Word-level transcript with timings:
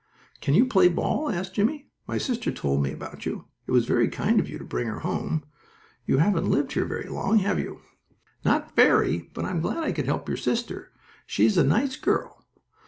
"Can 0.39 0.55
you 0.55 0.65
play 0.65 0.87
ball?" 0.87 1.29
asked 1.29 1.53
Jimmie. 1.53 1.91
"My 2.07 2.17
sister 2.17 2.51
told 2.51 2.81
me 2.81 2.91
about 2.91 3.23
you. 3.27 3.45
It 3.67 3.71
was 3.71 3.85
very 3.85 4.07
kind 4.07 4.39
of 4.39 4.49
you 4.49 4.57
to 4.57 4.63
bring 4.65 4.87
her 4.87 5.01
home. 5.01 5.45
You 6.07 6.17
haven't 6.17 6.49
lived 6.49 6.71
here 6.71 6.85
very 6.85 7.07
long, 7.07 7.37
have 7.37 7.59
you?" 7.59 7.81
"Not 8.43 8.75
very. 8.75 9.29
But 9.35 9.45
I'm 9.45 9.61
glad 9.61 9.83
I 9.83 9.91
could 9.91 10.07
help 10.07 10.27
your 10.27 10.37
sister. 10.37 10.91
She 11.27 11.45
is 11.45 11.55
a 11.55 11.63
nice 11.63 11.97
girl." 11.97 12.43